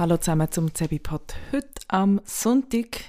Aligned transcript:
Hallo 0.00 0.16
zusammen 0.16 0.50
zum 0.50 0.74
Zebipod. 0.74 1.34
Heute 1.52 1.68
am 1.88 2.22
Sonntag, 2.24 3.02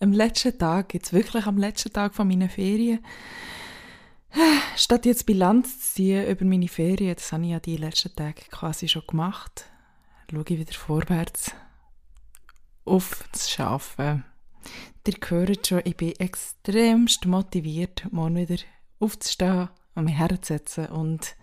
am 0.00 0.12
letzten 0.12 0.58
Tag, 0.58 0.94
jetzt 0.94 1.12
wirklich 1.12 1.44
am 1.44 1.58
letzten 1.58 1.92
Tag 1.92 2.14
von 2.14 2.26
meinen 2.26 2.48
Ferien. 2.48 3.04
Statt 4.74 5.04
jetzt 5.04 5.26
Bilanz 5.26 5.78
zu 5.78 5.96
ziehen 5.96 6.26
über 6.26 6.46
meine 6.46 6.68
Ferien, 6.68 7.14
das 7.14 7.32
habe 7.32 7.44
ich 7.44 7.50
ja 7.50 7.60
die 7.60 7.76
letzten 7.76 8.16
Tage 8.16 8.40
quasi 8.50 8.88
schon 8.88 9.02
gemacht, 9.06 9.66
schaue 10.30 10.44
ich 10.48 10.58
wieder 10.58 10.72
vorwärts 10.72 11.52
auf 12.86 13.28
das 13.30 13.60
Arbeiten. 13.60 14.24
Ihr 15.06 15.14
hört 15.28 15.66
schon, 15.66 15.82
ich 15.84 15.98
bin 15.98 16.18
extremst 16.18 17.26
motiviert, 17.26 18.10
morgen 18.10 18.36
wieder 18.36 18.56
aufzustehen 19.00 19.68
und 19.94 20.04
mich 20.04 20.16
herzusetzen 20.16 20.86
und 20.86 21.36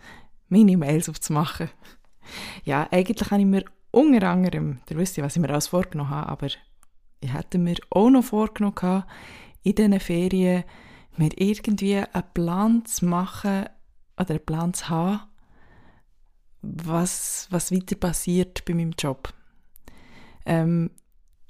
meine 0.50 0.78
Mails 0.78 1.10
aufzumachen. 1.10 1.70
Ja, 2.64 2.88
eigentlich 2.90 3.30
habe 3.30 3.42
ich 3.42 3.48
mir 3.48 3.66
unter 3.96 4.30
anderem, 4.30 4.80
ihr 4.90 4.98
wisst 4.98 5.16
ja, 5.16 5.24
was 5.24 5.38
ich 5.38 5.42
mir 5.42 5.50
alles 5.50 5.68
vorgenommen 5.68 6.10
habe, 6.10 6.30
aber 6.30 6.48
ich 6.48 6.60
hätte 7.34 7.58
mir 7.58 7.78
auch 7.90 8.10
noch 8.10 8.26
vorgenommen 8.26 9.06
in 9.64 9.76
diesen 9.76 10.00
Ferien 10.02 10.66
mir 11.16 11.30
irgendwie 11.38 11.96
einen 11.98 12.34
Plan 12.34 12.86
zu 12.86 13.06
machen 13.06 13.66
oder 14.20 14.32
einen 14.32 14.46
Plan 14.46 14.74
zu 14.74 14.90
haben, 14.90 15.22
was, 16.62 17.48
was 17.52 17.72
weiter 17.72 17.96
passiert 17.96 18.66
bei 18.66 18.74
meinem 18.74 18.94
Job. 19.00 19.34
Ähm, 20.46 20.92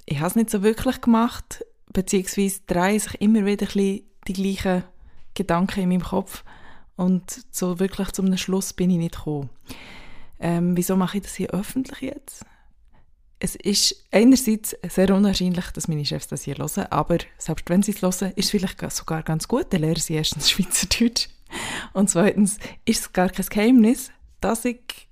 ich 0.04 0.18
habe 0.18 0.28
es 0.28 0.36
nicht 0.36 0.50
so 0.50 0.62
wirklich 0.62 1.00
gemacht, 1.00 1.64
beziehungsweise 1.92 2.60
drehen 2.68 3.00
sich 3.00 3.20
immer 3.20 3.44
wieder 3.44 3.66
die 3.66 4.32
gleichen 4.32 4.84
Gedanken 5.34 5.80
in 5.80 5.88
meinem 5.88 6.04
Kopf 6.04 6.44
und 6.94 7.44
so 7.50 7.80
wirklich 7.80 8.12
zum 8.12 8.34
Schluss 8.36 8.72
bin 8.72 8.90
ich 8.90 8.98
nicht 8.98 9.16
gekommen. 9.16 9.50
Ähm, 10.38 10.76
wieso 10.76 10.96
mache 10.96 11.18
ich 11.18 11.24
das 11.24 11.34
hier 11.34 11.50
öffentlich 11.50 12.00
jetzt? 12.00 12.44
Es 13.38 13.54
ist 13.54 14.06
einerseits 14.10 14.76
sehr 14.88 15.14
unwahrscheinlich, 15.14 15.66
dass 15.70 15.88
meine 15.88 16.04
Chefs 16.04 16.28
das 16.28 16.42
hier 16.42 16.56
hören, 16.56 16.86
aber 16.90 17.18
selbst 17.38 17.68
wenn 17.68 17.82
sie 17.82 17.92
es 17.92 18.02
hören, 18.02 18.32
ist 18.34 18.46
es 18.46 18.50
vielleicht 18.50 18.90
sogar 18.90 19.22
ganz 19.22 19.46
gut, 19.46 19.66
dann 19.72 19.82
lernen 19.82 20.00
sie 20.00 20.14
erstens 20.14 20.50
Schweizerdeutsch. 20.50 21.28
Und 21.92 22.10
zweitens 22.10 22.58
ist 22.84 23.00
es 23.00 23.12
gar 23.12 23.28
kein 23.28 23.46
Geheimnis, 23.46 24.10
dass 24.40 24.64
ich 24.64 25.08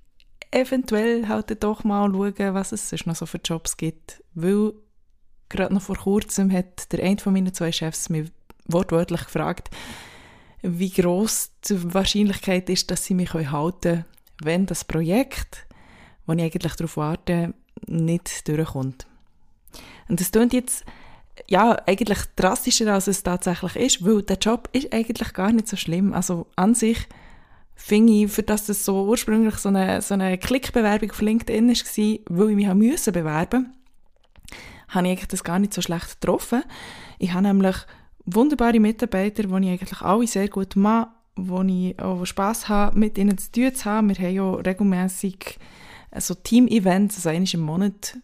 eventuell 0.50 1.28
halt 1.28 1.62
doch 1.62 1.84
mal 1.84 2.10
schaue, 2.10 2.54
was 2.54 2.72
es 2.72 2.88
sonst 2.88 3.06
noch 3.06 3.16
so 3.16 3.26
für 3.26 3.40
Jobs 3.44 3.76
gibt, 3.76 4.22
weil 4.34 4.72
gerade 5.48 5.74
noch 5.74 5.82
vor 5.82 5.96
kurzem 5.96 6.50
hat 6.52 6.92
der 6.92 7.04
eine 7.04 7.18
von 7.18 7.32
meinen 7.32 7.52
zwei 7.52 7.72
Chefs 7.72 8.08
mich 8.08 8.30
wortwörtlich 8.66 9.24
gefragt, 9.24 9.70
wie 10.62 10.90
groß 10.90 11.50
die 11.68 11.94
Wahrscheinlichkeit 11.94 12.70
ist, 12.70 12.90
dass 12.90 13.04
sie 13.04 13.14
mich 13.14 13.34
halten 13.34 13.80
können, 13.80 14.04
wenn 14.42 14.66
das 14.66 14.84
Projekt, 14.84 15.66
wo 16.26 16.32
ich 16.32 16.42
eigentlich 16.42 16.74
darauf 16.74 16.96
warte, 16.96 17.54
nicht 17.86 18.46
durchkommt. 18.48 19.06
Und 20.08 20.20
das 20.20 20.30
klingt 20.32 20.52
jetzt 20.52 20.84
ja, 21.48 21.76
eigentlich 21.86 22.18
drastischer, 22.36 22.92
als 22.92 23.08
es 23.08 23.22
tatsächlich 23.22 23.76
ist, 23.76 24.04
weil 24.04 24.22
der 24.22 24.38
Job 24.38 24.68
ist 24.72 24.92
eigentlich 24.92 25.32
gar 25.32 25.52
nicht 25.52 25.68
so 25.68 25.76
schlimm. 25.76 26.12
Also 26.12 26.46
an 26.56 26.74
sich 26.74 26.98
finde 27.74 28.12
ich, 28.12 28.30
für 28.30 28.44
das 28.44 28.66
das 28.66 28.84
so 28.84 29.04
ursprünglich 29.04 29.56
so 29.56 29.68
eine, 29.68 30.00
so 30.00 30.14
eine 30.14 30.38
Klickbewerbung 30.38 31.10
auf 31.10 31.20
LinkedIn 31.20 31.68
war, 31.68 32.18
weil 32.28 32.50
ich 32.50 32.56
mich 32.56 32.74
müssen 32.74 33.12
bewerben 33.12 33.74
habe 34.94 35.06
ich 35.06 35.12
eigentlich 35.12 35.28
das 35.28 35.44
gar 35.44 35.58
nicht 35.58 35.74
so 35.74 35.82
schlecht 35.82 36.20
getroffen. 36.20 36.62
Ich 37.18 37.32
habe 37.32 37.42
nämlich 37.42 37.76
wunderbare 38.24 38.80
Mitarbeiter, 38.80 39.42
die 39.42 39.48
ich 39.48 39.80
eigentlich 39.80 40.00
alle 40.00 40.26
sehr 40.26 40.48
gut 40.48 40.76
mache, 40.76 41.10
wo 41.36 41.62
ich 41.62 41.98
auch 41.98 42.24
Spass 42.24 42.68
habe, 42.68 42.98
mit 42.98 43.18
ihnen 43.18 43.38
zu 43.38 43.50
tun 43.52 43.74
zu 43.74 43.84
haben. 43.84 44.08
Wir 44.08 44.16
haben 44.16 44.34
ja 44.34 44.54
regelmässig 44.54 45.58
so 46.16 46.34
Team-Events, 46.34 47.16
also 47.16 47.28
einmal 47.30 47.48
im 47.52 47.60
Monat 47.60 48.18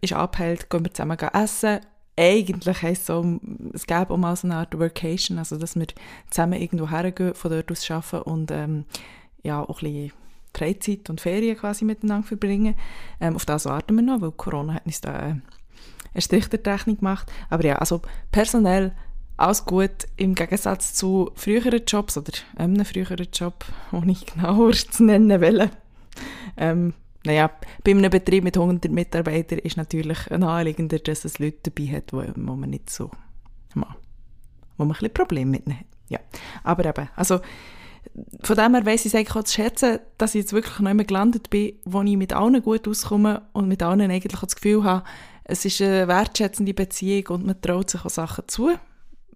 ist 0.00 0.12
abhält, 0.12 0.70
gehen 0.70 0.84
wir 0.84 0.92
zusammen 0.92 1.18
essen. 1.18 1.80
Eigentlich 2.18 2.82
heisst 2.82 3.02
es 3.02 3.06
so, 3.08 3.40
es 3.74 3.86
gäbe 3.86 4.10
auch 4.10 4.16
mal 4.16 4.34
so 4.36 4.46
eine 4.46 4.56
Art 4.56 4.78
Workation, 4.78 5.38
also 5.38 5.58
dass 5.58 5.76
wir 5.76 5.86
zusammen 6.30 6.60
irgendwo 6.60 6.88
hergehen, 6.88 7.34
von 7.34 7.50
dort 7.50 7.70
aus 7.70 7.90
arbeiten 7.90 8.30
und 8.30 8.50
ähm, 8.50 8.84
ja, 9.42 9.62
auch 9.62 9.82
ein 9.82 9.92
bisschen 9.92 10.12
Freizeit 10.54 11.10
und 11.10 11.20
Ferien 11.20 11.58
quasi 11.58 11.84
miteinander 11.84 12.26
verbringen. 12.26 12.74
Ähm, 13.20 13.36
auf 13.36 13.44
das 13.44 13.66
warten 13.66 13.96
wir 13.96 14.02
noch, 14.02 14.22
weil 14.22 14.32
Corona 14.32 14.74
hat 14.74 14.86
uns 14.86 15.02
da 15.02 15.14
äh, 15.14 15.34
eine 16.14 16.22
Strich 16.22 16.48
der 16.48 16.64
Rechnung 16.64 16.96
gemacht. 16.96 17.30
Aber 17.50 17.64
ja, 17.64 17.76
also 17.76 18.00
personell 18.32 18.92
alles 19.36 19.64
gut 19.64 20.06
im 20.16 20.34
Gegensatz 20.34 20.94
zu 20.94 21.30
früheren 21.34 21.82
Jobs 21.86 22.16
oder 22.16 22.32
einem 22.56 22.84
früheren 22.84 23.28
Job, 23.32 23.64
den 23.92 24.08
ich 24.08 24.26
genauer 24.26 24.72
zu 24.72 25.04
nennen 25.04 25.40
will. 25.40 25.70
Ähm, 26.56 26.94
naja, 27.24 27.50
bei 27.84 27.90
einem 27.90 28.10
Betrieb 28.10 28.44
mit 28.44 28.56
100 28.56 28.90
Mitarbeitern 28.90 29.58
ist 29.58 29.76
natürlich 29.76 30.30
naheliegender, 30.30 30.98
dass 31.00 31.24
es 31.24 31.38
Leute 31.38 31.70
dabei 31.70 31.88
hat, 31.96 32.12
wo, 32.12 32.22
wo 32.36 32.56
man 32.56 32.70
nicht 32.70 32.88
so, 32.88 33.10
wo 33.74 33.80
man 33.80 33.88
ein 34.78 34.88
bisschen 34.88 35.12
Probleme 35.12 35.50
mit 35.50 35.66
hat. 35.66 35.86
Ja, 36.08 36.20
aber 36.62 36.84
eben, 36.84 37.08
also 37.16 37.40
von 38.42 38.56
dem 38.56 38.74
her 38.74 38.86
weiss 38.86 39.04
ich 39.04 39.12
es 39.12 39.14
eigentlich 39.16 39.34
auch 39.36 39.42
zu 39.42 39.54
schätzen, 39.54 39.98
dass 40.18 40.34
ich 40.34 40.42
jetzt 40.42 40.52
wirklich 40.52 40.78
noch 40.78 40.90
immer 40.90 41.04
gelandet 41.04 41.50
bin, 41.50 41.72
wo 41.84 42.00
ich 42.02 42.16
mit 42.16 42.32
allen 42.32 42.62
gut 42.62 42.86
auskomme 42.86 43.42
und 43.52 43.66
mit 43.66 43.82
allen 43.82 44.00
eigentlich 44.00 44.36
auch 44.36 44.44
das 44.44 44.54
Gefühl 44.54 44.84
habe, 44.84 45.04
es 45.44 45.64
ist 45.64 45.82
eine 45.82 46.08
wertschätzende 46.08 46.74
Beziehung 46.74 47.26
und 47.28 47.46
man 47.46 47.60
traut 47.60 47.90
sich 47.90 48.04
auch 48.04 48.10
Sachen 48.10 48.44
zu 48.46 48.70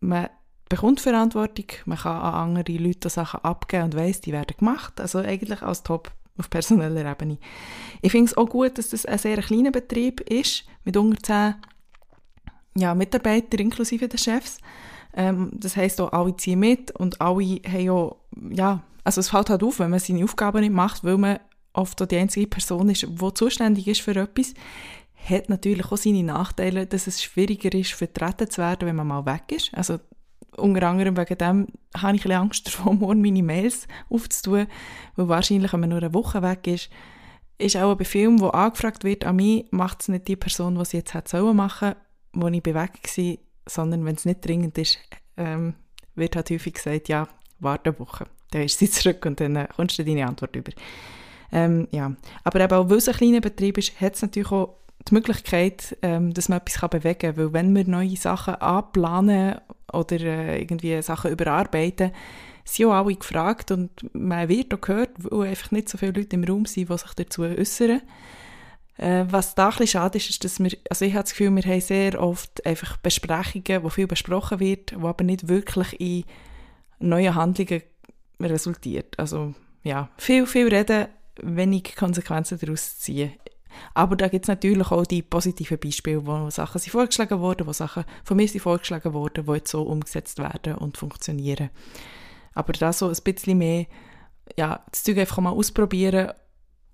man 0.00 0.28
bekommt 0.68 1.00
Verantwortung, 1.00 1.66
man 1.84 1.98
kann 1.98 2.16
an 2.16 2.56
andere 2.56 2.78
Leute 2.78 3.10
Sachen 3.10 3.40
abgeben 3.42 3.84
und 3.84 3.96
weiss, 3.96 4.20
die 4.20 4.32
werden 4.32 4.56
gemacht. 4.56 5.00
Also 5.00 5.18
eigentlich 5.18 5.62
als 5.62 5.82
Top 5.82 6.10
auf 6.38 6.48
personeller 6.48 7.10
Ebene. 7.10 7.38
Ich 8.02 8.12
finde 8.12 8.30
es 8.30 8.36
auch 8.36 8.48
gut, 8.48 8.78
dass 8.78 8.90
das 8.90 9.04
ein 9.04 9.18
sehr 9.18 9.42
kleiner 9.42 9.70
Betrieb 9.70 10.20
ist, 10.20 10.64
mit 10.84 10.96
unter 10.96 11.56
10 12.74 12.82
ja, 12.82 12.94
Mitarbeitern 12.94 13.60
inklusive 13.60 14.08
der 14.08 14.18
Chefs. 14.18 14.58
Ähm, 15.12 15.50
das 15.52 15.76
heisst 15.76 16.00
auch, 16.00 16.12
alle 16.12 16.36
ziehen 16.36 16.60
mit 16.60 16.92
und 16.92 17.20
alle 17.20 17.60
haben 17.66 17.80
ja, 17.80 18.10
ja, 18.50 18.82
also 19.02 19.20
es 19.20 19.28
fällt 19.28 19.50
halt 19.50 19.62
auf, 19.62 19.80
wenn 19.80 19.90
man 19.90 19.98
seine 19.98 20.24
Aufgaben 20.24 20.60
nicht 20.60 20.72
macht, 20.72 21.02
weil 21.04 21.18
man 21.18 21.40
oft 21.72 22.00
auch 22.00 22.06
die 22.06 22.16
einzige 22.16 22.46
Person 22.46 22.88
ist, 22.88 23.02
die 23.02 23.34
zuständig 23.34 23.88
ist 23.88 24.00
für 24.00 24.14
etwas, 24.16 24.54
hat 25.28 25.48
natürlich 25.48 25.90
auch 25.90 25.96
seine 25.96 26.22
Nachteile, 26.22 26.86
dass 26.86 27.06
es 27.06 27.22
schwieriger 27.22 27.72
ist, 27.76 27.92
vertreten 27.92 28.50
zu 28.50 28.60
werden, 28.60 28.88
wenn 28.88 28.96
man 28.96 29.06
mal 29.06 29.26
weg 29.26 29.52
ist. 29.52 29.72
Also 29.74 29.98
unter 30.56 30.88
anderem 30.88 31.16
wegen 31.16 31.38
dem 31.38 31.66
habe 31.96 32.16
ich 32.16 32.24
ein 32.24 32.32
Angst 32.32 32.66
davor, 32.66 32.94
morgen 32.94 33.20
meine 33.20 33.42
Mails 33.42 33.86
aufzutun, 34.08 34.66
weil 35.16 35.28
wahrscheinlich, 35.28 35.72
wenn 35.72 35.80
man 35.80 35.90
nur 35.90 35.98
eine 35.98 36.14
Woche 36.14 36.42
weg 36.42 36.66
ist, 36.66 36.90
ist 37.58 37.76
auch 37.76 37.96
ein 37.96 38.04
Film, 38.04 38.40
wo 38.40 38.48
angefragt 38.48 39.04
wird 39.04 39.24
an 39.24 39.36
mich, 39.36 39.66
macht 39.70 40.02
es 40.02 40.08
nicht 40.08 40.28
die 40.28 40.36
Person, 40.36 40.76
die 40.76 40.80
es 40.80 40.92
jetzt 40.92 41.14
hat 41.14 41.28
sollen 41.28 41.56
machen, 41.56 41.94
wo 42.32 42.48
ich 42.48 42.64
weg 42.64 42.76
war, 42.76 43.34
sondern 43.66 44.04
wenn 44.04 44.14
es 44.14 44.24
nicht 44.24 44.44
dringend 44.44 44.78
ist, 44.78 44.98
ähm, 45.36 45.74
wird 46.14 46.36
halt 46.36 46.50
häufig 46.50 46.74
gesagt, 46.74 47.08
ja, 47.08 47.28
warte 47.58 47.90
eine 47.90 47.98
Woche, 47.98 48.26
dann 48.50 48.62
ist 48.62 48.78
sie 48.78 48.90
zurück 48.90 49.24
und 49.26 49.40
dann 49.40 49.56
äh, 49.56 49.68
kommst 49.74 49.98
du 49.98 50.04
deine 50.04 50.26
Antwort 50.26 50.56
über. 50.56 50.72
Ähm, 51.52 51.88
ja. 51.90 52.14
Aber 52.44 52.60
eben 52.60 52.72
auch 52.72 52.88
weil 52.88 52.98
es 52.98 53.08
ein 53.08 53.14
kleiner 53.14 53.40
Betrieb 53.40 53.76
ist, 53.78 54.00
hat 54.00 54.14
es 54.14 54.22
natürlich 54.22 54.52
auch 54.52 54.76
die 55.10 55.14
Möglichkeit, 55.14 55.96
ähm, 56.02 56.32
dass 56.32 56.48
man 56.48 56.58
etwas 56.58 56.88
bewegen 56.90 57.18
kann. 57.18 57.36
Weil 57.36 57.52
wenn 57.52 57.74
wir 57.74 57.84
neue 57.86 58.16
Sachen 58.16 58.54
anplanen 58.54 59.60
oder 59.92 60.20
äh, 60.20 60.60
irgendwie 60.60 61.00
Sachen 61.02 61.30
überarbeiten, 61.30 62.12
sind 62.64 62.86
auch 62.86 62.92
alle 62.92 63.14
gefragt 63.14 63.70
und 63.70 63.90
man 64.14 64.48
wird 64.48 64.72
auch 64.74 64.80
gehört, 64.80 65.10
weil 65.18 65.48
einfach 65.48 65.70
nicht 65.70 65.88
so 65.88 65.98
viele 65.98 66.12
Leute 66.12 66.36
im 66.36 66.44
Raum 66.44 66.66
sind, 66.66 66.88
die 66.88 66.98
sich 66.98 67.14
dazu 67.14 67.42
äußern. 67.42 68.02
Äh, 68.96 69.24
was 69.28 69.54
da 69.54 69.66
ein 69.66 69.70
bisschen 69.70 69.86
schade 69.86 70.18
ist, 70.18 70.30
ist, 70.30 70.44
dass 70.44 70.60
wir, 70.60 70.76
also 70.88 71.04
ich 71.04 71.14
habe 71.14 71.22
das 71.22 71.30
Gefühl, 71.30 71.54
wir 71.54 71.62
haben 71.62 71.80
sehr 71.80 72.20
oft 72.20 72.64
einfach 72.66 72.96
Besprechungen, 72.98 73.82
wo 73.82 73.88
viel 73.88 74.06
besprochen 74.06 74.60
wird, 74.60 74.94
wo 75.00 75.08
aber 75.08 75.24
nicht 75.24 75.48
wirklich 75.48 75.98
in 76.00 76.24
neuen 76.98 77.34
Handlungen 77.34 77.82
resultiert. 78.38 79.18
Also 79.18 79.54
ja, 79.82 80.10
viel, 80.18 80.46
viel 80.46 80.68
reden, 80.68 81.06
wenig 81.42 81.96
Konsequenzen 81.96 82.58
daraus 82.58 82.98
ziehen. 82.98 83.32
Aber 83.94 84.16
da 84.16 84.28
gibt 84.28 84.44
es 84.44 84.48
natürlich 84.48 84.90
auch 84.90 85.06
die 85.06 85.22
positiven 85.22 85.78
Beispiele, 85.78 86.26
wo 86.26 86.50
Sachen 86.50 86.80
sind 86.80 86.92
vorgeschlagen 86.92 87.40
wurden, 87.40 87.66
wo 87.66 87.72
Sachen 87.72 88.04
von 88.24 88.36
mir 88.36 88.48
sind 88.48 88.60
vorgeschlagen 88.60 89.12
wurden, 89.12 89.46
die 89.46 89.52
jetzt 89.52 89.70
so 89.70 89.82
umgesetzt 89.82 90.38
werden 90.38 90.74
und 90.76 90.96
funktionieren. 90.96 91.70
Aber 92.54 92.72
da 92.72 92.92
so 92.92 93.08
ein 93.08 93.16
bisschen 93.24 93.58
mehr, 93.58 93.86
ja, 94.56 94.84
das 94.90 95.04
Zeug 95.04 95.18
einfach 95.18 95.38
mal 95.38 95.50
ausprobieren 95.50 96.32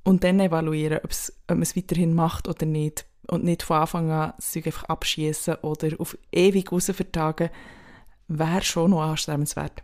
und 0.05 0.23
dann 0.23 0.41
evaluieren, 0.41 1.01
ob 1.03 1.11
man 1.49 1.63
es 1.63 1.77
weiterhin 1.77 2.15
macht 2.15 2.49
oder 2.49 2.67
nicht. 2.67 3.07
Und 3.29 3.43
nicht 3.43 3.65
von 3.65 3.79
Anfang 3.79 4.11
an 4.11 4.35
das 4.37 4.53
Zeug 4.53 4.67
einfach 4.67 4.85
abschießen 4.85 5.57
oder 5.57 5.89
auf 5.99 6.17
ewig 6.31 6.71
rausvertagen, 6.71 7.51
wäre 8.29 8.63
schon 8.63 8.93
noch 8.93 9.03
anstrebenswert. 9.03 9.83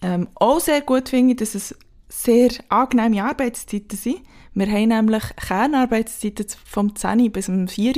Ähm, 0.00 0.28
auch 0.34 0.58
sehr 0.58 0.80
gut 0.80 1.08
finde 1.08 1.32
ich, 1.32 1.38
dass 1.38 1.54
es 1.54 1.76
sehr 2.12 2.50
angenehme 2.68 3.24
Arbeitszeiten 3.24 3.96
sind. 3.96 4.20
Wir 4.54 4.66
haben 4.66 4.88
nämlich 4.88 5.22
Kernarbeitszeiten 5.36 6.46
vom 6.64 6.94
10 6.94 7.32
bis 7.32 7.48
um 7.48 7.66
4 7.66 7.94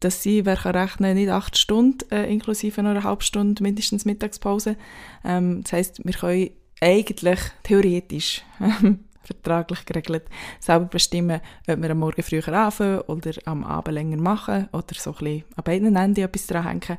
Das 0.00 0.22
sind, 0.22 0.46
wer 0.46 0.56
kann 0.56 0.74
rechnen, 0.74 1.14
nicht 1.14 1.28
8 1.28 1.56
Stunden, 1.56 2.10
äh, 2.10 2.32
inklusive 2.32 2.82
noch 2.82 2.90
eine 2.90 3.04
halbe 3.04 3.22
Stunde 3.22 3.62
mindestens 3.62 4.04
Mittagspause. 4.04 4.76
Ähm, 5.22 5.62
das 5.62 5.72
heisst, 5.72 6.04
wir 6.04 6.14
können 6.14 6.50
eigentlich 6.80 7.40
theoretisch 7.62 8.42
vertraglich 9.24 9.84
geregelt, 9.84 10.24
selber 10.60 10.86
bestimmen, 10.86 11.40
ob 11.68 11.82
wir 11.82 11.90
am 11.90 11.98
Morgen 11.98 12.22
früher 12.22 12.46
anfangen 12.48 13.00
oder 13.02 13.32
am 13.44 13.64
Abend 13.64 13.94
länger 13.94 14.16
machen 14.16 14.68
oder 14.72 14.94
so 14.94 15.10
ein 15.10 15.16
bisschen 15.16 15.44
an 15.56 15.64
beiden 15.64 15.96
Enden 15.96 16.24
etwas 16.24 16.46
dranhängen. 16.46 16.98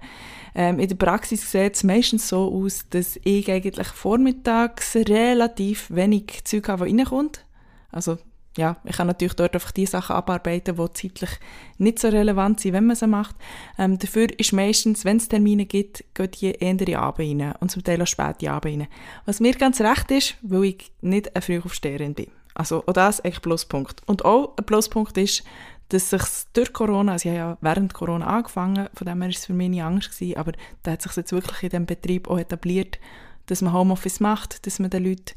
Ähm, 0.53 0.79
in 0.79 0.87
der 0.87 0.95
Praxis 0.95 1.51
sieht 1.51 1.75
es 1.75 1.83
meistens 1.83 2.29
so 2.29 2.51
aus, 2.51 2.85
dass 2.89 3.19
ich 3.23 3.51
eigentlich 3.51 3.87
vormittags 3.87 4.95
relativ 4.95 5.89
wenig 5.91 6.43
Zeug 6.45 6.67
habe, 6.69 6.85
das 6.85 6.93
reinkommt. 6.93 7.45
Also 7.91 8.17
ja, 8.57 8.77
ich 8.85 8.95
kann 8.95 9.07
natürlich 9.07 9.33
dort 9.33 9.53
einfach 9.53 9.71
die 9.71 9.85
Sachen 9.85 10.15
abarbeiten, 10.15 10.77
die 10.77 10.93
zeitlich 10.93 11.29
nicht 11.77 11.99
so 11.99 12.07
relevant 12.07 12.59
sind, 12.59 12.73
wenn 12.73 12.85
man 12.85 12.95
sie 12.95 13.07
macht. 13.07 13.35
Ähm, 13.77 13.99
dafür 13.99 14.27
ist 14.39 14.53
meistens, 14.53 15.03
wenn 15.03 15.17
es 15.17 15.27
Termine 15.27 15.65
gibt, 15.65 16.05
geht 16.13 16.41
die 16.41 16.51
eher 16.51 16.79
in 16.79 16.95
Abend 16.95 17.41
rein 17.41 17.53
und 17.59 17.71
zum 17.71 17.83
Teil 17.83 18.01
auch 18.01 18.07
spät 18.07 18.37
die 18.41 18.49
Abend 18.49 18.81
rein. 18.81 18.87
Was 19.25 19.39
mir 19.41 19.53
ganz 19.53 19.81
recht 19.81 20.09
ist, 20.11 20.35
weil 20.41 20.65
ich 20.65 20.91
nicht 21.01 21.35
ein 21.35 21.41
Frühaufsteherin 21.41 22.13
bin. 22.13 22.27
Also 22.53 22.83
auch 22.87 22.93
das 22.93 23.19
ist 23.19 23.25
echt 23.25 23.41
Pluspunkt. 23.41 24.01
Und 24.05 24.23
auch 24.23 24.55
ein 24.57 24.65
Pluspunkt 24.65 25.17
ist, 25.17 25.43
dass 25.89 26.09
sich 26.09 26.23
durch 26.53 26.71
Corona, 26.73 27.13
also 27.13 27.29
ich 27.29 27.37
habe 27.37 27.51
ja 27.51 27.57
während 27.61 27.93
Corona 27.93 28.25
angefangen, 28.25 28.87
von 28.93 29.05
dem 29.05 29.21
her 29.21 29.29
war 29.29 29.35
es 29.35 29.45
für 29.45 29.53
mich 29.53 29.69
nie 29.69 29.81
Angst 29.81 30.11
gewesen, 30.11 30.37
aber 30.37 30.53
da 30.83 30.91
hat 30.91 31.01
sich 31.01 31.15
jetzt 31.15 31.31
wirklich 31.31 31.63
in 31.63 31.69
diesem 31.69 31.85
Betrieb 31.85 32.29
auch 32.29 32.39
etabliert, 32.39 32.99
dass 33.47 33.61
man 33.61 33.73
Homeoffice 33.73 34.19
macht, 34.19 34.65
dass 34.65 34.79
man 34.79 34.89
den 34.89 35.03
Leuten 35.03 35.35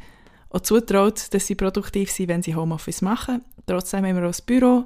auch 0.50 0.60
zutraut, 0.60 1.32
dass 1.32 1.46
sie 1.46 1.54
produktiv 1.54 2.10
sind, 2.10 2.28
wenn 2.28 2.42
sie 2.42 2.54
Homeoffice 2.54 3.02
machen. 3.02 3.42
Trotzdem 3.66 4.04
haben 4.04 4.16
wir 4.16 4.28
auch 4.28 4.34
ein 4.34 4.46
Büro, 4.46 4.84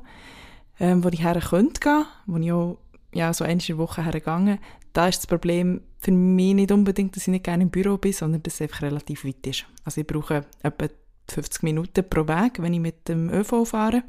ähm, 0.81 1.05
wo 1.05 1.09
ich 1.09 1.23
her 1.23 1.41
könnte 1.41 1.81
gehen, 1.81 2.05
wo 2.27 2.37
ich 2.39 2.53
auch 2.53 2.79
ja, 3.15 3.33
so 3.33 3.45
eine 3.45 3.61
Woche 3.77 4.05
hergegangen 4.05 4.59
Da 4.93 5.09
ist 5.09 5.19
das 5.19 5.27
Problem 5.27 5.83
für 5.99 6.13
mich 6.13 6.55
nicht 6.55 6.73
unbedingt, 6.73 7.15
dass 7.15 7.25
ich 7.25 7.29
nicht 7.29 7.45
gerne 7.45 7.63
im 7.63 7.71
Büro 7.71 7.97
bin, 7.97 8.13
sondern 8.13 8.43
dass 8.43 8.55
es 8.55 8.63
einfach 8.63 8.83
relativ 8.83 9.25
weit 9.25 9.47
ist. 9.47 9.67
Also 9.85 10.01
ich 10.01 10.07
brauche 10.07 10.45
etwa 10.63 10.89
50 11.31 11.63
Minuten 11.63 12.09
pro 12.09 12.27
Weg, 12.27 12.61
wenn 12.61 12.75
ich 12.75 12.81
mit 12.81 13.09
dem 13.09 13.31
ÖV 13.31 13.65
fahre. 13.65 14.03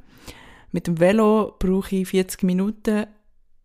Mit 0.71 0.87
dem 0.87 0.99
Velo 0.99 1.55
brauche 1.59 1.95
ich 1.95 2.07
40 2.07 2.43
Minuten. 2.43 3.05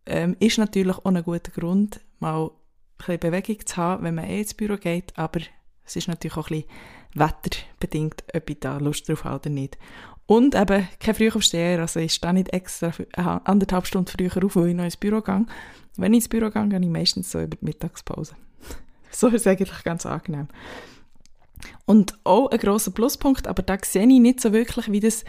Ähm, 0.05 0.35
ist 0.39 0.59
natürlich 0.59 0.97
auch 0.97 1.05
ein 1.05 1.23
guter 1.23 1.51
Grund, 1.51 2.01
mal 2.19 2.45
ein 2.45 2.51
bisschen 2.97 3.19
Bewegung 3.19 3.65
zu 3.65 3.77
haben, 3.77 4.03
wenn 4.03 4.15
man 4.15 4.25
eh 4.25 4.41
ins 4.41 4.53
Büro 4.53 4.77
geht, 4.77 5.17
aber 5.17 5.39
es 5.85 5.95
ist 5.95 6.07
natürlich 6.07 6.37
auch 6.37 6.49
ein 6.49 6.61
bisschen 6.61 6.98
wetterbedingt, 7.13 8.23
ob 8.33 8.49
ich 8.49 8.59
da 8.59 8.77
Lust 8.77 9.07
drauf 9.09 9.23
habe 9.23 9.35
oder 9.35 9.49
nicht. 9.49 9.77
Und 10.25 10.53
eben 10.53 10.87
kein 10.99 11.15
Frühaufsteher, 11.15 11.79
also 11.79 11.99
ich 11.99 12.13
stehe 12.13 12.33
nicht 12.33 12.53
extra 12.53 12.91
anderthalb 13.45 13.87
Stunden 13.87 14.11
früher 14.11 14.45
auf, 14.45 14.55
weil 14.55 14.69
ich 14.69 14.75
noch 14.75 14.83
ins 14.83 14.97
Büro 14.97 15.21
gehe. 15.21 15.45
Wenn 15.97 16.13
ich 16.13 16.17
ins 16.17 16.29
Büro 16.29 16.51
gehe, 16.51 16.67
gehe 16.67 16.79
ich 16.79 16.87
meistens 16.87 17.31
so 17.31 17.41
über 17.41 17.57
die 17.57 17.65
Mittagspause. 17.65 18.35
so 19.11 19.27
ist 19.27 19.41
es 19.41 19.47
eigentlich 19.47 19.83
ganz 19.83 20.05
angenehm. 20.05 20.47
Und 21.85 22.13
auch 22.23 22.51
ein 22.51 22.59
grosser 22.59 22.91
Pluspunkt, 22.91 23.47
aber 23.47 23.63
da 23.63 23.77
sehe 23.83 24.03
ich 24.03 24.19
nicht 24.19 24.39
so 24.39 24.53
wirklich, 24.53 24.91
wie 24.91 24.99
das 24.99 25.25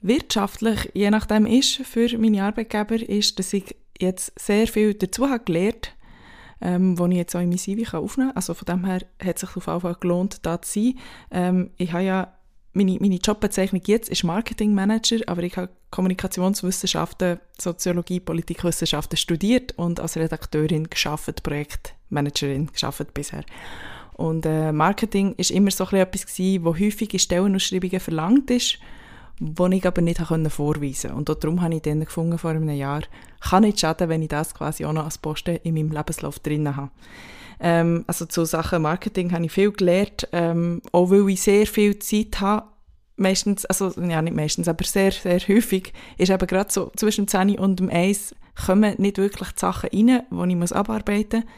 wirtschaftlich 0.00 0.90
je 0.94 1.10
nachdem 1.10 1.46
ist 1.46 1.76
für 1.78 2.16
meine 2.16 2.44
Arbeitgeber, 2.44 2.96
ist, 2.96 3.38
dass 3.38 3.52
ich 3.52 3.74
jetzt 4.00 4.32
sehr 4.38 4.68
viel 4.68 4.94
dazu 4.94 5.28
habe 5.28 5.44
gelernt 5.44 5.95
ähm, 6.60 6.98
wo 6.98 7.06
ich 7.06 7.16
jetzt 7.16 7.34
auch 7.34 7.40
in 7.40 7.48
mein 7.48 7.58
CV 7.58 7.96
aufnehmen 7.96 8.30
kann. 8.30 8.36
Also 8.36 8.54
von 8.54 8.66
dem 8.66 8.84
her 8.84 9.00
hat 9.22 9.36
es 9.36 9.40
sich 9.40 9.56
auf 9.56 9.66
jeden 9.66 9.80
Fall 9.80 9.96
gelohnt, 10.00 10.38
da 10.42 10.60
zu 10.62 10.80
sein. 10.80 10.94
Ähm, 11.30 11.70
ich 11.76 11.92
habe 11.92 12.04
ja, 12.04 12.32
meine, 12.72 12.98
meine 13.00 13.16
Jobbezeichnung 13.16 13.82
jetzt 13.86 14.08
ist 14.08 14.24
Marketing 14.24 14.74
Manager, 14.74 15.16
aber 15.26 15.42
ich 15.42 15.56
habe 15.56 15.70
Kommunikationswissenschaften, 15.90 17.40
Soziologie, 17.58 18.20
Politikwissenschaften 18.20 19.16
studiert 19.16 19.72
und 19.78 20.00
als 20.00 20.16
Redakteurin 20.16 20.90
geschafft, 20.90 21.42
Projektmanagerin 21.42 22.66
geschafft 22.66 23.14
bisher. 23.14 23.44
Und 24.14 24.46
äh, 24.46 24.72
Marketing 24.72 25.34
ist 25.36 25.50
immer 25.50 25.70
so 25.70 25.84
etwas 25.84 26.26
gewesen, 26.26 26.64
wo 26.64 26.74
häufig 26.74 27.12
in 27.12 27.18
Stellenausschreibungen 27.18 28.00
verlangt 28.00 28.50
ist 28.50 28.78
die 29.38 29.76
ich 29.76 29.86
aber 29.86 30.02
nicht 30.02 30.20
vorweisen 30.20 31.10
konnte. 31.10 31.14
Und 31.14 31.44
darum 31.44 31.62
habe 31.62 31.74
ich 31.74 31.82
dann 31.82 32.00
gefunden, 32.00 32.38
vor 32.38 32.50
einem 32.50 32.68
Jahr, 32.70 33.02
kann 33.40 33.62
nicht 33.62 33.80
schaden, 33.80 34.08
wenn 34.08 34.22
ich 34.22 34.28
das 34.28 34.54
quasi 34.54 34.84
auch 34.84 34.92
noch 34.92 35.04
als 35.04 35.18
Posten 35.18 35.56
in 35.62 35.74
meinem 35.74 35.92
Lebenslauf 35.92 36.38
drin 36.38 36.74
habe. 36.74 36.90
Ähm, 37.60 38.04
also 38.06 38.26
zu 38.26 38.44
Sachen 38.44 38.82
Marketing 38.82 39.32
habe 39.32 39.46
ich 39.46 39.52
viel 39.52 39.72
gelernt, 39.72 40.28
ähm, 40.32 40.82
auch 40.92 41.10
weil 41.10 41.28
ich 41.30 41.42
sehr 41.42 41.66
viel 41.66 41.98
Zeit 41.98 42.40
habe, 42.40 42.66
meistens, 43.16 43.64
also 43.64 43.92
ja 44.02 44.20
nicht 44.20 44.36
meistens, 44.36 44.68
aber 44.68 44.84
sehr, 44.84 45.12
sehr 45.12 45.40
häufig, 45.40 45.92
ist 46.18 46.30
eben 46.30 46.46
gerade 46.46 46.70
so 46.70 46.92
zwischen 46.96 47.24
dem 47.24 47.28
10 47.28 47.58
und 47.58 47.80
dem 47.80 47.88
1 47.88 48.34
kommen 48.66 48.94
nicht 48.98 49.18
wirklich 49.18 49.50
die 49.52 49.60
Sachen 49.60 49.90
rein, 49.90 50.22
die 50.30 50.50
ich 50.50 50.56
muss 50.56 50.72
abarbeiten 50.72 51.40
muss. 51.40 51.50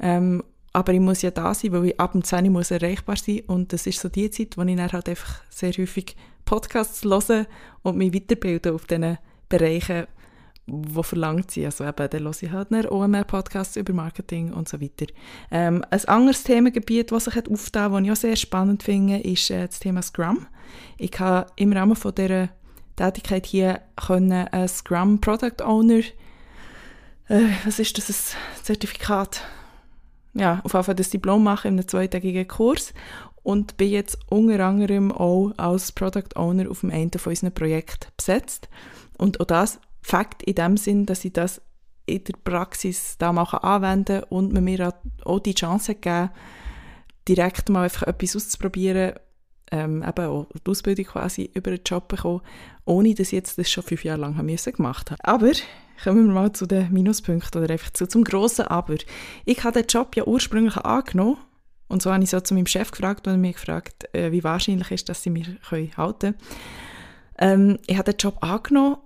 Ähm, 0.00 0.42
aber 0.72 0.92
ich 0.92 1.00
muss 1.00 1.22
ja 1.22 1.30
da 1.30 1.54
sein, 1.54 1.72
weil 1.72 1.86
ich 1.86 2.00
ab 2.00 2.12
dem 2.12 2.22
10 2.22 2.52
muss 2.52 2.70
erreichbar 2.70 3.16
sein 3.16 3.40
und 3.46 3.72
das 3.72 3.86
ist 3.86 4.00
so 4.00 4.08
die 4.08 4.30
Zeit, 4.30 4.58
wo 4.58 4.62
ich 4.62 4.76
dann 4.76 4.92
halt 4.92 5.08
einfach 5.08 5.40
sehr 5.48 5.72
häufig 5.72 6.16
Podcasts 6.46 7.04
hören 7.04 7.46
und 7.82 7.98
mich 7.98 8.14
weiterbilden 8.14 8.74
auf 8.74 8.86
diesen 8.86 9.18
Bereichen, 9.50 10.06
die 10.66 11.02
verlangt 11.02 11.50
sind. 11.50 11.66
Also 11.66 11.84
eben, 11.84 12.08
dann 12.10 12.24
höre 12.24 12.42
ich 12.42 12.50
halt 12.50 12.72
einen 12.72 12.88
OMR-Podcasts 12.88 13.76
über 13.76 13.92
Marketing 13.92 14.52
und 14.52 14.68
so 14.68 14.80
weiter. 14.80 15.06
Ähm, 15.50 15.84
ein 15.90 16.04
anderes 16.06 16.42
Themengebiet, 16.42 17.12
das 17.12 17.24
sich 17.24 17.36
aufgetan 17.36 17.92
hat, 17.92 17.92
das 17.92 18.04
ich 18.04 18.10
auch 18.10 18.16
sehr 18.16 18.36
spannend 18.36 18.82
finde, 18.82 19.18
ist 19.18 19.50
äh, 19.50 19.66
das 19.66 19.78
Thema 19.78 20.02
Scrum. 20.02 20.46
Ich 20.96 21.18
habe 21.20 21.46
im 21.56 21.72
Rahmen 21.72 21.94
von 21.94 22.14
dieser 22.14 22.48
Tätigkeit 22.96 23.46
hier 23.46 23.82
können 23.96 24.48
ein 24.48 24.68
Scrum 24.68 25.20
Product 25.20 25.62
Owner, 25.62 26.00
äh, 27.28 27.48
was 27.64 27.78
ist 27.78 27.98
das, 27.98 28.34
ein 28.34 28.64
Zertifikat? 28.64 29.42
Ja, 30.34 30.60
auf 30.64 30.74
jeden 30.74 30.84
Fall 30.84 30.94
das 30.94 31.10
Diplom 31.10 31.42
machen 31.42 31.68
in 31.68 31.74
einem 31.74 31.88
zweitägigen 31.88 32.46
Kurs 32.46 32.92
und 33.46 33.76
bin 33.76 33.90
jetzt 33.90 34.18
unter 34.28 34.58
anderem 34.58 35.12
auch 35.12 35.52
als 35.56 35.92
Product 35.92 36.34
Owner 36.34 36.68
auf 36.68 36.80
dem 36.80 36.90
einen 36.90 37.12
von 37.12 37.30
unseren 37.30 37.54
Projekten 37.54 38.10
besetzt. 38.16 38.68
Und 39.18 39.38
auch 39.40 39.44
das 39.44 39.78
Fakt 40.02 40.42
in 40.42 40.56
dem 40.56 40.76
Sinn, 40.76 41.06
dass 41.06 41.24
ich 41.24 41.32
das 41.32 41.62
in 42.06 42.24
der 42.24 42.34
Praxis 42.42 43.16
da 43.18 43.32
mal 43.32 43.44
anwenden 43.44 44.22
kann 44.22 44.28
und 44.30 44.52
man 44.52 44.64
mir 44.64 44.92
auch 45.24 45.38
die 45.38 45.54
Chance 45.54 45.94
gegeben 45.94 46.30
direkt 47.28 47.68
mal 47.68 47.84
einfach 47.84 48.08
etwas 48.08 48.34
auszuprobieren, 48.34 49.14
ähm, 49.70 50.02
eben 50.02 50.26
auch 50.26 50.48
die 50.66 50.68
Ausbildung 50.68 51.04
quasi 51.04 51.48
über 51.54 51.70
den 51.70 51.82
Job 51.86 52.08
bekommen, 52.08 52.40
ohne 52.84 53.14
dass 53.14 53.28
ich 53.28 53.32
jetzt 53.32 53.58
das 53.58 53.70
schon 53.70 53.84
fünf 53.84 54.02
Jahre 54.02 54.22
lang 54.22 54.36
haben 54.36 54.46
müssen 54.46 54.72
gemacht 54.72 55.12
habe. 55.12 55.24
Aber 55.24 55.52
kommen 56.02 56.26
wir 56.26 56.34
mal 56.34 56.52
zu 56.52 56.66
den 56.66 56.92
Minuspunkten 56.92 57.62
oder 57.62 57.72
einfach 57.72 57.92
zu, 57.92 58.08
zum 58.08 58.24
grossen 58.24 58.66
Aber. 58.66 58.96
Ich 59.44 59.62
habe 59.62 59.82
den 59.82 59.86
Job 59.86 60.16
ja 60.16 60.24
ursprünglich 60.24 60.76
angenommen 60.78 61.38
und 61.88 62.02
so 62.02 62.12
habe 62.12 62.22
ich 62.24 62.30
so 62.30 62.40
zu 62.40 62.54
meinem 62.54 62.66
Chef 62.66 62.90
gefragt 62.90 63.26
und 63.26 63.40
mich 63.40 63.56
gefragt, 63.56 64.08
äh, 64.14 64.32
wie 64.32 64.44
wahrscheinlich 64.44 64.90
ist, 64.90 65.08
dass 65.08 65.22
sie 65.22 65.30
mich 65.30 65.48
können 65.68 65.96
halten. 65.96 66.34
Ähm, 67.38 67.78
ich 67.86 67.96
habe 67.96 68.12
den 68.12 68.18
Job 68.18 68.38
angenommen, 68.40 68.96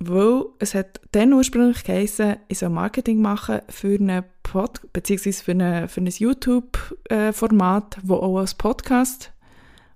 weil 0.00 0.44
es 0.58 0.74
hat 0.74 1.00
dann 1.12 1.32
ursprünglich 1.32 1.84
geheißen, 1.84 2.36
ich 2.48 2.58
soll 2.58 2.68
Marketing 2.68 3.20
machen 3.20 3.60
für 3.68 3.94
einen 3.94 4.24
Pod 4.42 4.80
beziehungsweise 4.92 5.42
für, 5.42 5.52
eine, 5.52 5.88
für 5.88 6.00
ein 6.00 6.06
YouTube-Format, 6.06 7.98
äh, 7.98 8.00
wo 8.04 8.14
auch 8.16 8.38
als 8.38 8.54
Podcast 8.54 9.32